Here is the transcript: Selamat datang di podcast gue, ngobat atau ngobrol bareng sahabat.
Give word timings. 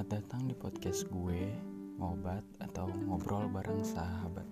Selamat 0.00 0.16
datang 0.16 0.48
di 0.48 0.56
podcast 0.56 1.04
gue, 1.12 1.44
ngobat 2.00 2.40
atau 2.56 2.88
ngobrol 2.88 3.52
bareng 3.52 3.84
sahabat. 3.84 4.48